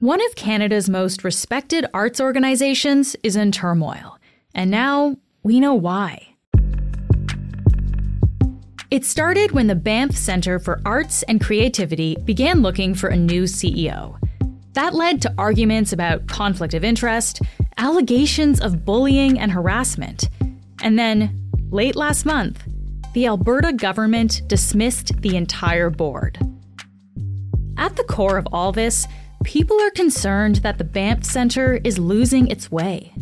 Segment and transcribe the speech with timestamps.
[0.00, 4.16] One of Canada's most respected arts organizations is in turmoil,
[4.54, 6.36] and now we know why.
[8.90, 13.42] It started when the Banff Centre for Arts and Creativity began looking for a new
[13.42, 14.16] CEO.
[14.72, 17.42] That led to arguments about conflict of interest,
[17.76, 20.30] allegations of bullying and harassment.
[20.82, 22.62] And then, late last month,
[23.12, 26.38] the Alberta government dismissed the entire board.
[27.76, 29.06] At the core of all this
[29.44, 33.12] people are concerned that the Banff Centre is losing its way.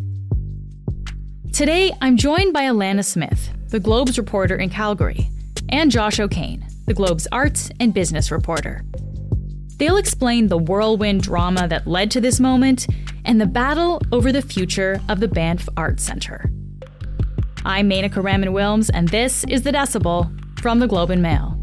[1.53, 5.31] Today, I'm joined by Alanna Smith, the Globe's reporter in Calgary,
[5.69, 8.85] and Josh O'Kane, the Globe's arts and business reporter.
[9.77, 12.89] They'll explain the whirlwind drama that led to this moment
[13.25, 16.51] and the battle over the future of the Banff Arts Centre.
[17.65, 21.58] I'm Menaka Raman Wilms, and this is The Decibel from the Globe and Mail.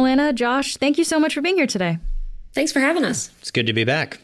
[0.00, 1.98] Alanna, Josh, thank you so much for being here today.
[2.54, 3.30] Thanks for having us.
[3.40, 4.20] It's good to be back.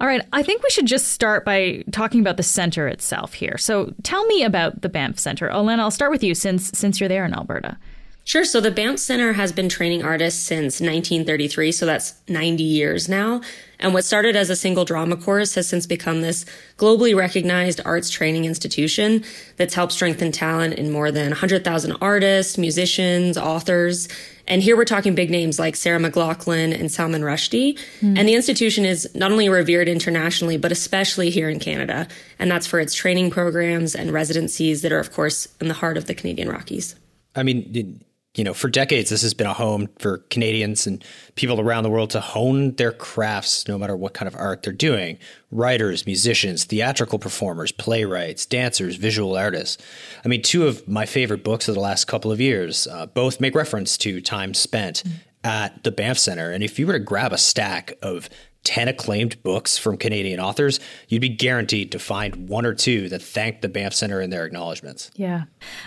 [0.00, 3.56] All right, I think we should just start by talking about the center itself here.
[3.58, 5.48] So tell me about the Banff Center.
[5.48, 7.78] Alanna, I'll start with you since since you're there in Alberta.
[8.26, 8.44] Sure.
[8.44, 13.42] So the Banff Center has been training artists since 1933, so that's 90 years now.
[13.78, 16.46] And what started as a single drama course has since become this
[16.78, 19.24] globally recognized arts training institution
[19.58, 24.08] that's helped strengthen talent in more than 100,000 artists, musicians, authors.
[24.46, 27.78] And here we're talking big names like Sarah McLachlan and Salman Rushdie.
[28.00, 28.18] Mm.
[28.18, 32.06] And the institution is not only revered internationally, but especially here in Canada.
[32.38, 35.96] And that's for its training programs and residencies that are, of course, in the heart
[35.96, 36.94] of the Canadian Rockies.
[37.34, 38.02] I mean,
[38.34, 41.04] you know, for decades, this has been a home for Canadians and
[41.36, 44.72] people around the world to hone their crafts, no matter what kind of art they're
[44.72, 45.18] doing.
[45.52, 49.82] Writers, musicians, theatrical performers, playwrights, dancers, visual artists.
[50.24, 53.40] I mean, two of my favorite books of the last couple of years uh, both
[53.40, 55.16] make reference to time spent mm-hmm.
[55.44, 56.50] at the Banff Center.
[56.50, 58.28] And if you were to grab a stack of
[58.64, 63.22] 10 acclaimed books from Canadian authors, you'd be guaranteed to find one or two that
[63.22, 65.10] thank the Banff Center in their acknowledgments.
[65.14, 65.44] Yeah.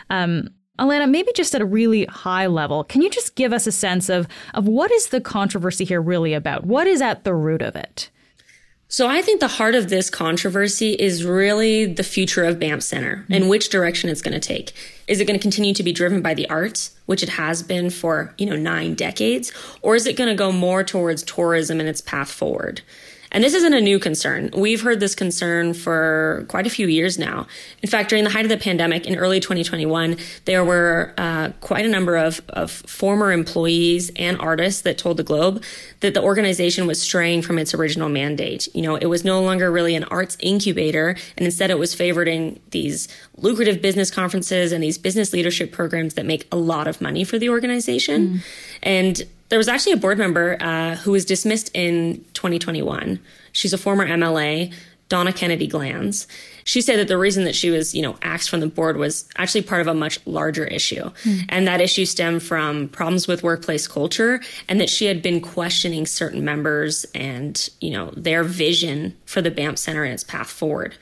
[0.10, 3.72] Um, Alanna, maybe just at a really high level, can you just give us a
[3.72, 6.66] sense of, of what is the controversy here really about?
[6.66, 8.10] What is at the root of it?
[8.90, 13.18] So I think the heart of this controversy is really the future of Banff Center
[13.18, 13.34] mm-hmm.
[13.34, 14.74] and which direction it's going to take.
[15.08, 17.90] Is it going to continue to be driven by the arts, which it has been
[17.90, 19.52] for, you know, nine decades,
[19.82, 22.82] or is it going to go more towards tourism and its path forward?
[23.38, 24.50] And this isn't a new concern.
[24.58, 27.46] We've heard this concern for quite a few years now.
[27.84, 31.86] In fact, during the height of the pandemic in early 2021, there were uh, quite
[31.86, 35.64] a number of, of former employees and artists that told the Globe
[36.00, 38.74] that the organization was straying from its original mandate.
[38.74, 42.60] You know, it was no longer really an arts incubator, and instead it was favoring
[42.72, 47.24] these lucrative business conferences and these business leadership programs that make a lot of money
[47.24, 48.28] for the organization.
[48.28, 48.40] Mm.
[48.82, 53.20] And there was actually a board member uh, who was dismissed in 2021.
[53.52, 54.74] She's a former MLA,
[55.10, 56.28] Donna Kennedy Glans.
[56.66, 59.28] She said that the reason that she was, you know, axed from the board was
[59.38, 61.12] actually part of a much larger issue.
[61.24, 61.46] Mm.
[61.48, 66.06] And that issue stemmed from problems with workplace culture and that she had been questioning
[66.06, 70.96] certain members and, you know, their vision for the Banff Center and its path forward.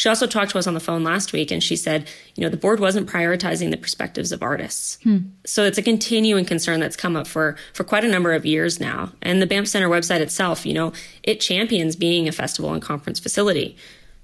[0.00, 2.48] She also talked to us on the phone last week and she said, you know,
[2.48, 4.96] the board wasn't prioritizing the perspectives of artists.
[5.02, 5.18] Hmm.
[5.44, 8.80] So it's a continuing concern that's come up for, for quite a number of years
[8.80, 9.12] now.
[9.20, 13.20] And the Banff Center website itself, you know, it champions being a festival and conference
[13.20, 13.76] facility.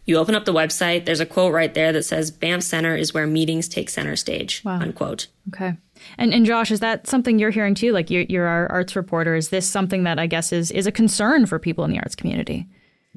[0.06, 3.12] You open up the website, there's a quote right there that says Banff Center is
[3.12, 4.80] where meetings take center stage, wow.
[4.80, 5.26] unquote.
[5.48, 5.76] Okay.
[6.16, 7.92] And and Josh, is that something you're hearing too?
[7.92, 9.34] Like you're, you're our arts reporter.
[9.34, 12.14] Is this something that I guess is is a concern for people in the arts
[12.14, 12.66] community?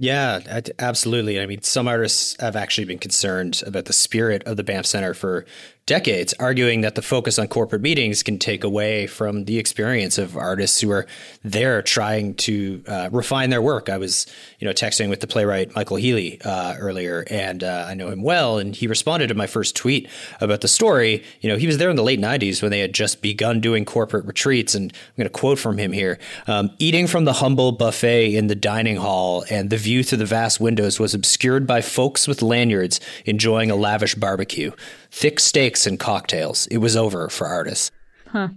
[0.02, 1.42] Yeah, absolutely.
[1.42, 5.14] I mean, some artists have actually been concerned about the spirit of the Banff Center
[5.14, 5.46] for
[5.90, 10.38] decades, arguing that the focus on corporate meetings can take away from the experience of
[10.38, 11.08] artists who are
[11.44, 13.90] there trying to uh, refine their work.
[13.90, 14.28] I was,
[14.60, 18.22] you know, texting with the playwright Michael Healey uh, earlier, and uh, I know him
[18.22, 20.08] well, and he responded to my first tweet
[20.40, 21.24] about the story.
[21.42, 23.84] You know, he was there in the late '90s when they had just begun doing
[23.84, 27.72] corporate retreats, and I'm going to quote from him here: um, "Eating from the humble
[27.72, 31.82] buffet in the dining hall, and the view through the vast windows was obscured by
[31.82, 34.72] folks with lanyards enjoying a lavish barbecue."
[35.12, 36.68] Thick steaks and cocktails.
[36.68, 37.92] It was over for artists.
[38.28, 38.50] Huh.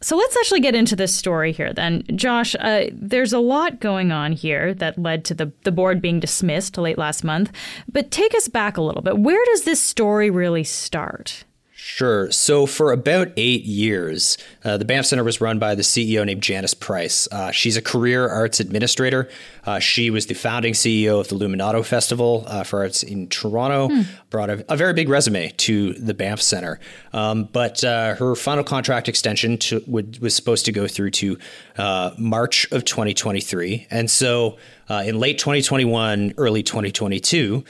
[0.00, 2.04] So let's actually get into this story here then.
[2.14, 6.20] Josh, uh, there's a lot going on here that led to the, the board being
[6.20, 7.50] dismissed late last month.
[7.90, 9.18] But take us back a little bit.
[9.18, 11.44] Where does this story really start?
[11.86, 12.30] Sure.
[12.30, 16.42] So for about eight years, uh, the Banff Center was run by the CEO named
[16.42, 17.28] Janice Price.
[17.30, 19.28] Uh, she's a career arts administrator.
[19.66, 23.88] Uh, she was the founding CEO of the Luminato Festival uh, for Arts in Toronto.
[23.88, 24.00] Hmm.
[24.30, 26.80] Brought a, a, very big resume to the Banff Center.
[27.12, 31.38] Um, but uh, her final contract extension to, would, was supposed to go through to
[31.76, 33.88] uh, March of 2023.
[33.90, 34.56] And so
[34.88, 37.62] in late 2021, early 2022,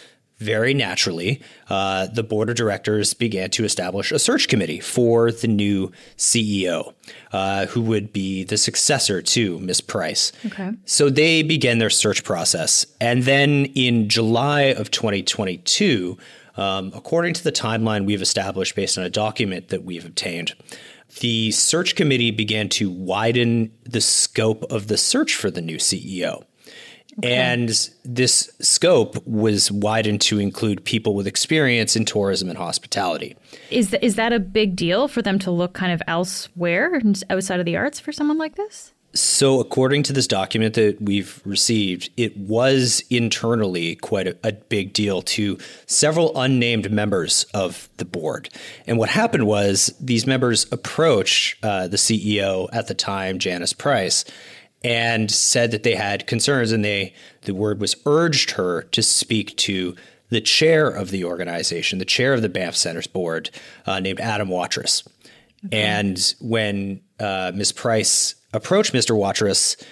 [0.44, 5.48] very naturally, uh, the board of directors began to establish a search committee for the
[5.48, 6.92] new CEO,
[7.32, 10.32] uh, who would be the successor to Miss Price.
[10.46, 10.72] Okay.
[10.84, 12.86] So they began their search process.
[13.00, 16.18] And then in July of 2022,
[16.56, 20.54] um, according to the timeline we've established based on a document that we've obtained,
[21.20, 26.44] the search committee began to widen the scope of the search for the new CEO.
[27.18, 27.32] Okay.
[27.32, 27.68] And
[28.04, 33.36] this scope was widened to include people with experience in tourism and hospitality.
[33.70, 37.00] Is, th- is that a big deal for them to look kind of elsewhere
[37.30, 38.92] outside of the arts for someone like this?
[39.16, 44.92] So, according to this document that we've received, it was internally quite a, a, big
[44.92, 45.56] deal to
[45.86, 48.48] several unnamed members of the board.
[48.88, 54.24] And what happened was these members approached uh, the CEO at the time, Janice Price,
[54.84, 59.56] and said that they had concerns and they the word was urged her to speak
[59.56, 59.96] to
[60.28, 63.50] the chair of the organization, the chair of the Banff Center's board,
[63.86, 65.06] uh, named Adam Waterous.
[65.66, 65.80] Okay.
[65.80, 67.72] And when uh, Ms.
[67.72, 69.16] Price approached Mr.
[69.16, 69.82] Waterous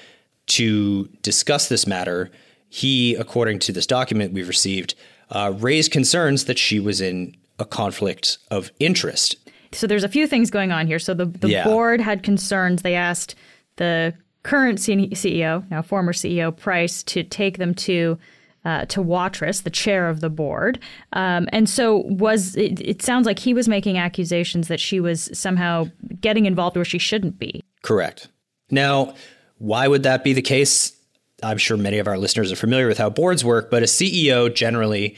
[0.47, 2.31] to discuss this matter,
[2.69, 4.95] he, according to this document we've received,
[5.31, 9.37] uh, raised concerns that she was in a conflict of interest.
[9.73, 10.99] So there's a few things going on here.
[10.99, 11.65] So the, the yeah.
[11.65, 12.83] board had concerns.
[12.83, 13.35] They asked
[13.77, 18.19] the current CEO, now former CEO Price, to take them to
[18.65, 20.79] uh, to Waterous, the chair of the board.
[21.15, 25.29] Um, and so was it, it, sounds like he was making accusations that she was
[25.33, 25.87] somehow
[26.21, 27.65] getting involved where she shouldn't be.
[27.83, 28.29] Correct.
[28.71, 29.15] Now,
[29.59, 30.97] why would that be the case?
[31.43, 34.53] I'm sure many of our listeners are familiar with how boards work, but a CEO
[34.55, 35.17] generally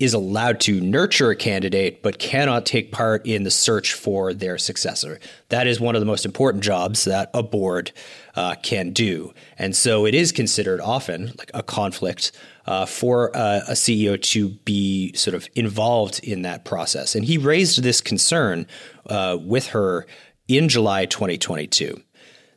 [0.00, 4.56] is allowed to nurture a candidate but cannot take part in the search for their
[4.56, 5.20] successor.
[5.50, 7.92] That is one of the most important jobs that a board
[8.34, 9.34] uh, can do.
[9.58, 12.32] And so it is considered often like a conflict
[12.66, 17.14] uh, for uh, a CEO to be sort of involved in that process.
[17.14, 18.66] And he raised this concern
[19.06, 20.06] uh, with her
[20.48, 22.00] in July 2022.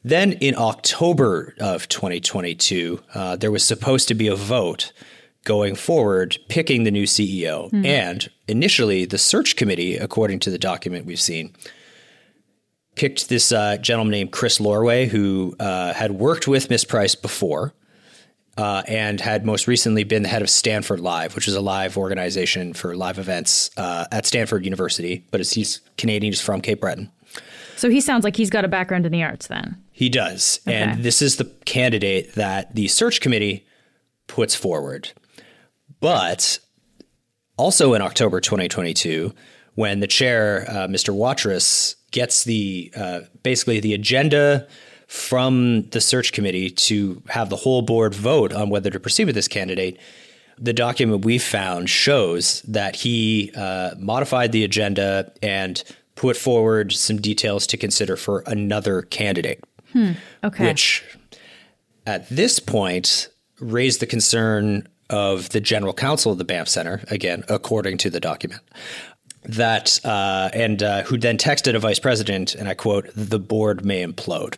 [0.03, 4.91] Then in October of 2022, uh, there was supposed to be a vote
[5.43, 7.69] going forward picking the new CEO.
[7.71, 7.85] Mm.
[7.85, 11.53] And initially, the search committee, according to the document we've seen,
[12.95, 17.73] picked this uh, gentleman named Chris Lorway, who uh, had worked with Miss Price before.
[18.55, 21.97] Uh, and had most recently been the head of Stanford Live, which is a live
[21.97, 25.25] organization for live events uh, at Stanford University.
[25.31, 27.11] But he's Canadian, he's from Cape Breton.
[27.77, 29.81] So he sounds like he's got a background in the arts then.
[29.91, 30.59] He does.
[30.67, 30.77] Okay.
[30.77, 33.65] And this is the candidate that the search committee
[34.27, 35.11] puts forward.
[36.03, 36.59] But
[37.55, 39.33] also in October 2022,
[39.75, 41.15] when the chair, uh, Mr.
[41.15, 44.67] Waterous, gets the uh, basically the agenda
[45.07, 49.35] from the search committee to have the whole board vote on whether to proceed with
[49.35, 49.97] this candidate,
[50.57, 55.85] the document we found shows that he uh, modified the agenda and
[56.15, 59.63] put forward some details to consider for another candidate.
[59.93, 60.11] Hmm.
[60.43, 60.67] Okay.
[60.67, 61.01] Which
[62.05, 63.29] at this point
[63.61, 68.19] raised the concern of the general counsel of the Banff Center, again, according to the
[68.19, 68.61] document,
[69.43, 73.85] that uh, and uh, who then texted a vice president, and I quote, "The board
[73.85, 74.55] may implode."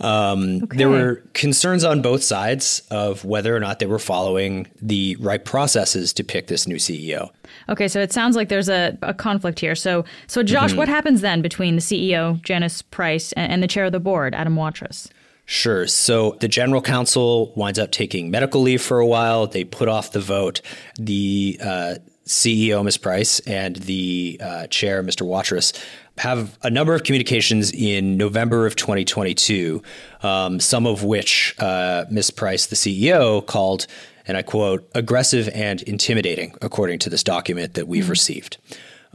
[0.00, 0.76] Um, okay.
[0.76, 5.44] There were concerns on both sides of whether or not they were following the right
[5.44, 7.30] processes to pick this new CEO.
[7.68, 9.74] Okay, so it sounds like there's a, a conflict here.
[9.74, 10.78] So, so Josh, mm-hmm.
[10.78, 14.34] what happens then between the CEO Janice Price and, and the chair of the board,
[14.34, 15.08] Adam Waterous?
[15.50, 15.86] Sure.
[15.86, 19.46] So the general counsel winds up taking medical leave for a while.
[19.46, 20.60] They put off the vote.
[21.00, 21.94] The uh,
[22.26, 22.98] CEO, Ms.
[22.98, 25.26] Price, and the uh, chair, Mr.
[25.26, 25.72] Waterous,
[26.18, 29.82] have a number of communications in November of 2022,
[30.22, 32.30] um, some of which uh, Ms.
[32.30, 33.86] Price, the CEO, called,
[34.26, 38.10] and I quote, aggressive and intimidating, according to this document that we've mm-hmm.
[38.10, 38.58] received.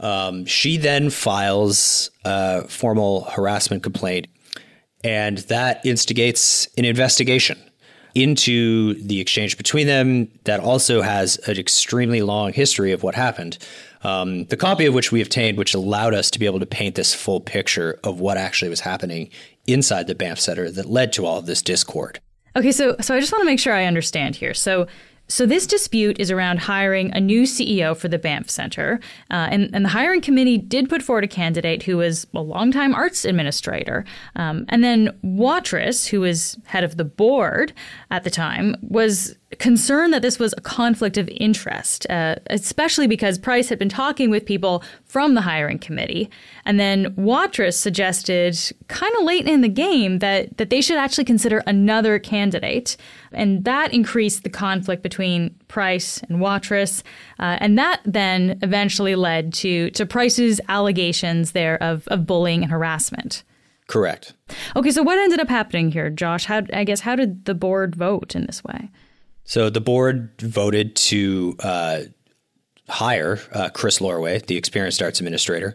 [0.00, 4.26] Um, she then files a formal harassment complaint
[5.04, 7.58] and that instigates an investigation
[8.14, 13.58] into the exchange between them that also has an extremely long history of what happened.
[14.02, 16.94] Um, the copy of which we obtained, which allowed us to be able to paint
[16.94, 19.30] this full picture of what actually was happening
[19.66, 22.20] inside the Banff Center that led to all of this discord.
[22.56, 24.54] Okay, so so I just want to make sure I understand here.
[24.54, 24.86] So
[25.26, 29.00] So, this dispute is around hiring a new CEO for the Banff Center.
[29.30, 32.94] Uh, and, and the hiring committee did put forward a candidate who was a longtime
[32.94, 34.04] arts administrator.
[34.36, 37.72] Um, and then Waterous, who was head of the board
[38.10, 43.38] at the time, was concerned that this was a conflict of interest, uh, especially because
[43.38, 46.30] Price had been talking with people from the hiring committee.
[46.64, 48.58] And then Waterous suggested,
[48.88, 52.96] kind of late in the game, that, that they should actually consider another candidate.
[53.32, 57.02] And that increased the conflict between Price and Waterous.
[57.38, 62.70] Uh, and that then eventually led to, to Price's allegations there of, of bullying and
[62.70, 63.44] harassment.
[63.86, 64.32] Correct.
[64.76, 66.46] Okay, so what ended up happening here, Josh?
[66.46, 68.90] How I guess how did the board vote in this way?
[69.44, 72.00] So the board voted to uh,
[72.88, 75.74] hire uh, Chris Lorway, the experienced arts administrator,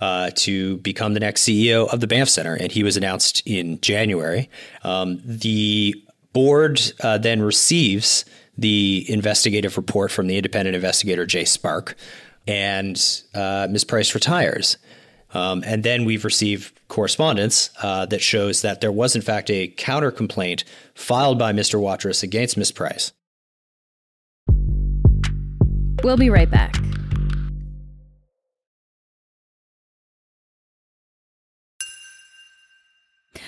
[0.00, 3.80] uh, to become the next CEO of the Banff Center, and he was announced in
[3.80, 4.50] January.
[4.82, 5.94] Um, the
[6.32, 8.24] board uh, then receives
[8.58, 11.96] the investigative report from the independent investigator Jay Spark,
[12.46, 13.84] and uh, Ms.
[13.84, 14.76] Price retires.
[15.34, 19.68] Um, and then we've received correspondence uh, that shows that there was, in fact, a
[19.68, 20.64] counter complaint
[20.94, 21.80] filed by Mr.
[21.80, 22.72] Waterous against Ms.
[22.72, 23.12] Price.
[26.02, 26.76] We'll be right back.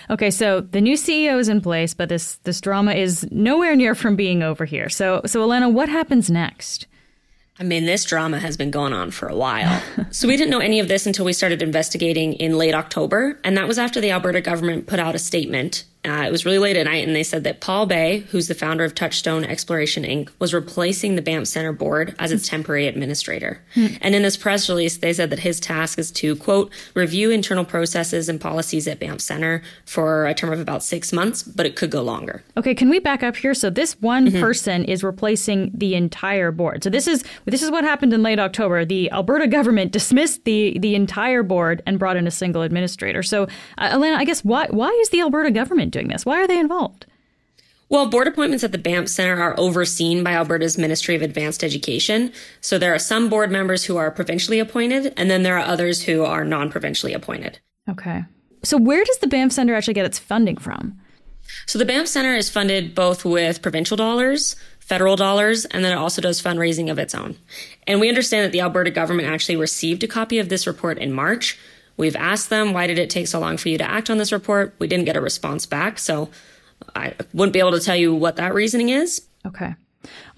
[0.09, 3.95] Okay, so the new CEO is in place, but this this drama is nowhere near
[3.95, 4.89] from being over here.
[4.89, 6.87] So so Alanna, what happens next?
[7.59, 9.83] I mean, this drama has been going on for a while.
[10.11, 13.41] so we didn't know any of this until we started investigating in late October.
[13.45, 16.59] And that was after the Alberta government put out a statement uh, it was really
[16.59, 20.05] late at night, and they said that Paul Baay, who's the founder of Touchstone Exploration
[20.05, 23.63] Inc., was replacing the Banff Center board as its temporary administrator.
[24.01, 27.65] And in this press release, they said that his task is to, quote, review internal
[27.65, 31.77] processes and policies at Banff Center for a term of about six months, but it
[31.77, 32.43] could go longer.
[32.57, 33.55] Okay, can we back up here?
[33.55, 34.41] So this one mm-hmm.
[34.41, 36.85] person is replacing the entire board.
[36.85, 38.85] So this is this is what happened in late October.
[38.85, 43.23] The Alberta government dismissed the the entire board and brought in a single administrator.
[43.23, 43.45] So,
[43.79, 46.27] uh, Alanna, I guess why why is the Alberta government doing this?
[46.27, 47.07] Why are they involved?
[47.89, 52.33] Well, board appointments at the Banff Center are overseen by Alberta's Ministry of Advanced Education.
[52.61, 56.03] So there are some board members who are provincially appointed, and then there are others
[56.03, 57.61] who are non provincially appointed.
[57.89, 58.25] Okay.
[58.65, 60.99] So where does the Banff Center actually get its funding from?
[61.67, 65.97] So the Banff Center is funded both with provincial dollars, federal dollars, and then it
[65.97, 67.37] also does fundraising of its own.
[67.87, 71.13] And we understand that the Alberta government actually received a copy of this report in
[71.13, 71.57] March,
[71.97, 74.33] We've asked them, why did it take so long for you to act on this
[74.33, 74.75] report?
[74.79, 75.99] We didn't get a response back.
[75.99, 76.31] So
[76.95, 79.23] I wouldn't be able to tell you what that reasoning is.
[79.47, 79.75] Okay.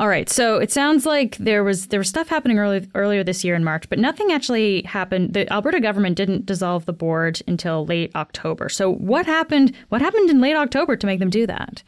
[0.00, 0.28] All right.
[0.28, 3.64] So it sounds like there was there was stuff happening early, earlier this year in
[3.64, 5.34] March, but nothing actually happened.
[5.34, 8.68] The Alberta government didn't dissolve the board until late October.
[8.68, 9.74] So what happened?
[9.88, 11.82] What happened in late October to make them do that?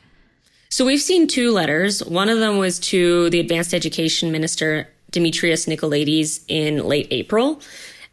[0.68, 2.04] So we've seen two letters.
[2.04, 7.60] One of them was to the Advanced Education Minister Dimitrios Nicolaides in late April.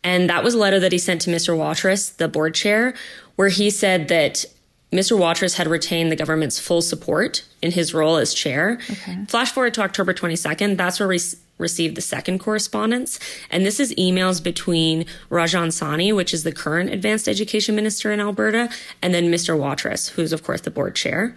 [0.04, 1.58] And that was a letter that he sent to Mr.
[1.58, 2.94] Waterous, the board chair,
[3.36, 4.46] where he said that
[4.92, 5.18] Mr.
[5.18, 8.80] Waterous had retained the government's full support in his role as chair.
[8.90, 9.26] Okay.
[9.28, 11.20] Flash forward to October 22nd, that's where we
[11.58, 13.20] received the second correspondence.
[13.50, 18.20] And this is emails between Rajan Sawhney, which is the current advanced education minister in
[18.20, 18.70] Alberta,
[19.02, 19.58] and then Mr.
[19.58, 21.36] Waterous, who's of course the board chair.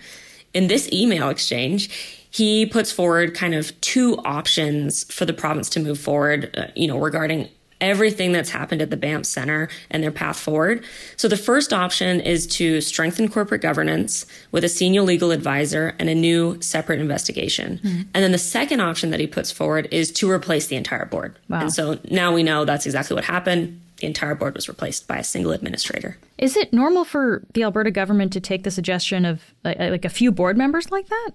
[0.53, 1.89] In this email exchange,
[2.31, 6.87] he puts forward kind of two options for the province to move forward, uh, you
[6.87, 7.49] know, regarding
[7.81, 10.85] everything that's happened at the Banff Center and their path forward.
[11.17, 16.09] So the first option is to strengthen corporate governance with a senior legal advisor and
[16.09, 17.79] a new separate investigation.
[17.79, 18.03] Mm-hmm.
[18.15, 21.39] And then the second option that he puts forward is to replace the entire board.
[21.49, 21.63] Wow.
[21.63, 23.81] And so now we know that's exactly what happened.
[23.97, 26.17] The entire board was replaced by a single administrator.
[26.39, 30.33] Is it normal for the Alberta government to take the suggestion of like a few
[30.33, 31.31] board members like that?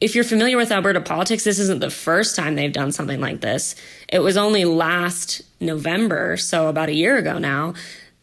[0.00, 3.40] If you're familiar with Alberta politics, this isn't the first time they've done something like
[3.40, 3.74] this.
[4.08, 7.74] It was only last November, so about a year ago now,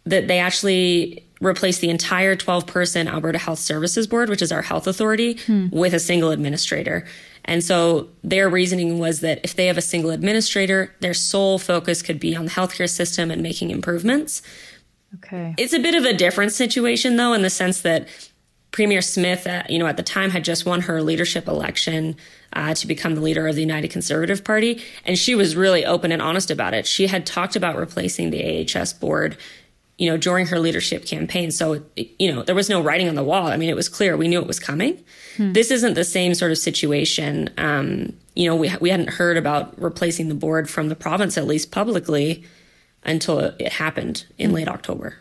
[0.05, 4.61] that they actually replaced the entire 12 person Alberta Health Services Board, which is our
[4.61, 5.69] health authority, hmm.
[5.71, 7.05] with a single administrator.
[7.45, 12.03] And so their reasoning was that if they have a single administrator, their sole focus
[12.03, 14.43] could be on the healthcare system and making improvements.
[15.15, 15.55] Okay.
[15.57, 18.07] It's a bit of a different situation though, in the sense that
[18.71, 22.15] Premier Smith, uh, you know, at the time had just won her leadership election
[22.53, 26.11] uh, to become the leader of the United Conservative Party, and she was really open
[26.11, 26.87] and honest about it.
[26.87, 29.37] She had talked about replacing the AHS board,
[29.97, 31.51] you know, during her leadership campaign.
[31.51, 33.47] So, you know, there was no writing on the wall.
[33.47, 35.03] I mean, it was clear we knew it was coming.
[35.35, 35.51] Hmm.
[35.51, 37.49] This isn't the same sort of situation.
[37.57, 41.45] Um, you know, we we hadn't heard about replacing the board from the province, at
[41.45, 42.45] least publicly,
[43.03, 44.55] until it happened in hmm.
[44.55, 45.17] late October.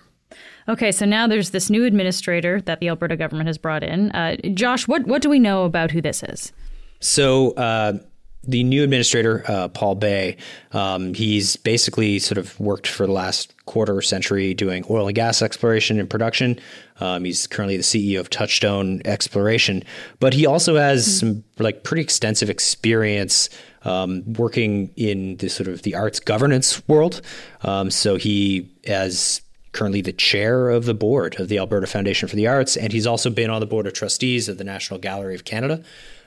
[0.69, 4.11] Okay, so now there's this new administrator that the Alberta government has brought in.
[4.13, 6.53] Uh, Josh, what, what do we know about who this is?
[7.01, 7.99] So, uh,
[8.45, 10.39] the new administrator, uh, Paul Baay,
[10.73, 15.43] um, he's basically sort of worked for the last quarter century doing oil and gas
[15.43, 16.59] exploration and production.
[17.01, 19.83] Um, he's currently the CEO of Touchstone Exploration,
[20.21, 21.19] but he also has mm-hmm.
[21.19, 23.51] some like pretty extensive experience
[23.83, 27.21] um, working in the sort of the arts governance world.
[27.63, 32.37] Um, so he has currently the chair of the board of the Alberta Foundation for
[32.37, 35.35] the Arts, and he's also been on the board of trustees of the National Gallery
[35.35, 35.83] of Canada.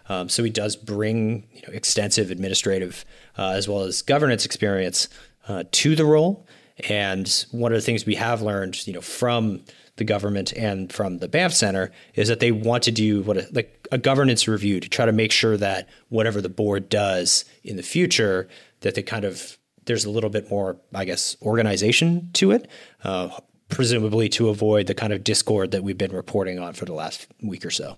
[0.09, 3.05] Um, so he does bring you know, extensive administrative
[3.37, 5.07] uh, as well as governance experience
[5.47, 6.45] uh, to the role.
[6.89, 9.63] And one of the things we have learned, you know, from
[9.97, 13.47] the government and from the Banff Center is that they want to do what a,
[13.51, 17.75] like a governance review to try to make sure that whatever the board does in
[17.77, 18.47] the future,
[18.81, 22.69] that they kind of there's a little bit more, I guess, organization to it.
[23.03, 23.29] Uh,
[23.69, 27.27] presumably to avoid the kind of discord that we've been reporting on for the last
[27.41, 27.97] week or so.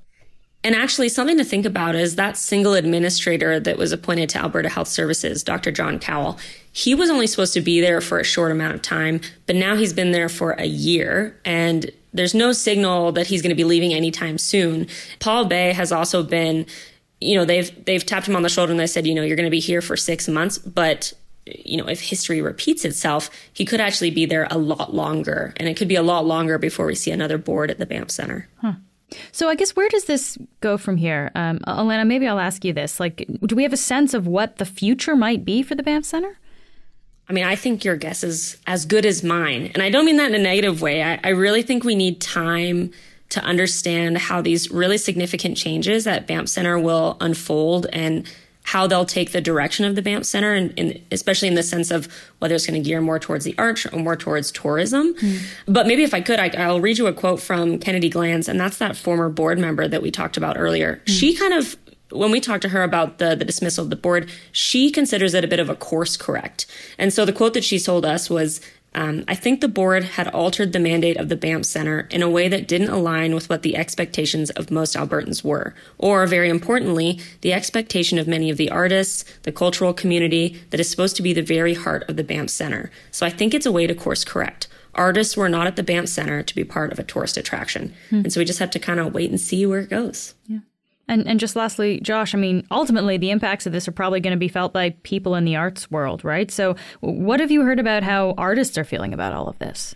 [0.63, 4.67] And actually, something to think about is that single administrator that was appointed to Alberta
[4.67, 5.71] Health Services, Dr.
[5.71, 6.39] John Cowell,
[6.71, 9.75] he was only supposed to be there for a short amount of time, but now
[9.75, 13.63] he's been there for a year and there's no signal that he's going to be
[13.63, 14.87] leaving anytime soon.
[15.19, 16.65] Paul Baay has also been,
[17.21, 19.35] you know, they've they've tapped him on the shoulder and they said, you know, you're
[19.35, 21.13] going to be here for 6 months, but
[21.45, 25.69] you know, if history repeats itself, he could actually be there a lot longer and
[25.69, 28.47] it could be a lot longer before we see another board at the Banff Center.
[28.61, 28.73] Huh.
[29.31, 31.31] So I guess where does this go from here?
[31.35, 32.99] Um, Alanna, maybe I'll ask you this.
[32.99, 36.05] Like, do we have a sense of what the future might be for the Banff
[36.05, 36.39] Center?
[37.29, 39.71] I mean, I think your guess is as good as mine.
[39.73, 41.03] And I don't mean that in a negative way.
[41.03, 42.91] I, I really think we need time
[43.29, 48.27] to understand how these really significant changes at Banff Center will unfold and
[48.65, 51.91] how they'll take the direction of the Banff Center, and, and especially in the sense
[51.91, 52.07] of
[52.39, 55.13] whether it's going to gear more towards the arts or more towards tourism.
[55.13, 55.45] Mm.
[55.67, 58.59] But maybe if I could, I, will read you a quote from Kennedy Glans, and
[58.59, 60.99] that's that former board member that we talked about earlier.
[61.05, 61.19] Mm.
[61.19, 61.77] She kind of
[62.11, 65.43] when we talked to her about the, the dismissal of the board, she considers it
[65.43, 66.65] a bit of a course correct.
[66.97, 68.61] And so the quote that she told us was
[68.95, 72.29] um, I think the board had altered the mandate of the Banff Center in a
[72.29, 77.19] way that didn't align with what the expectations of most Albertans were, or very importantly,
[77.41, 81.33] the expectation of many of the artists, the cultural community that is supposed to be
[81.33, 82.89] the very heart of the Banff Center.
[83.11, 84.69] So I think it's a way to course correct.
[84.93, 87.93] Artists were not at the Banff Center to be part of a tourist attraction.
[88.09, 88.19] Hmm.
[88.19, 90.35] And so we just have to kind of wait and see where it goes.
[90.47, 90.59] Yeah.
[91.07, 94.31] And and just lastly, Josh, I mean, ultimately the impacts of this are probably going
[94.31, 96.49] to be felt by people in the arts world, right?
[96.49, 99.95] So, what have you heard about how artists are feeling about all of this?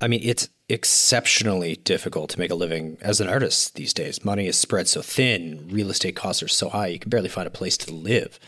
[0.00, 4.24] I mean, it's exceptionally difficult to make a living as an artist these days.
[4.24, 7.46] Money is spread so thin, real estate costs are so high, you can barely find
[7.46, 8.38] a place to live.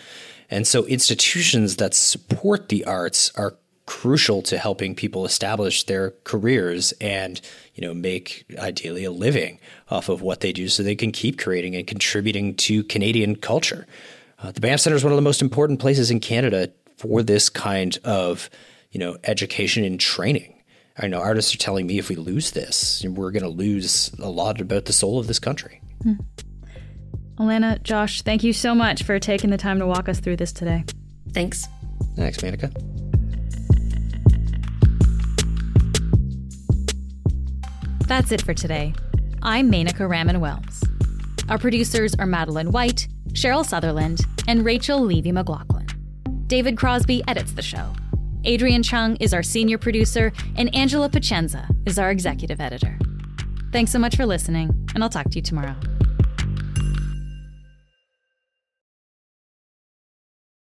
[0.51, 3.57] And so institutions that support the arts are
[3.89, 7.41] crucial to helping people establish their careers and
[7.75, 11.39] you know make ideally a living off of what they do so they can keep
[11.39, 13.87] creating and contributing to Canadian culture.
[14.41, 17.49] Uh, the Banff Center is one of the most important places in Canada for this
[17.49, 18.51] kind of
[18.91, 20.63] you know education and training.
[20.99, 24.29] I know artists are telling me if we lose this, we're going to lose a
[24.29, 25.81] lot about the soul of this country.
[26.03, 26.15] Hmm.
[27.39, 30.53] Alanna, Josh, thank you so much for taking the time to walk us through this
[30.53, 30.85] today.
[31.33, 31.67] Thanks.
[32.17, 32.88] Thanks, Menaka.
[38.09, 38.95] That's it for today.
[39.43, 40.83] I'm Menaka Raman Wilms.
[41.51, 45.87] Our producers are Madeline White, Cheryl Sutherland, and Rachel Levy McLaughlin.
[46.47, 47.93] David Crosby edits the show.
[48.45, 52.99] Adrian Chung is our senior producer, and Angela Pacienza is our executive editor.
[53.73, 55.77] Thanks so much for listening, and I'll talk to you tomorrow.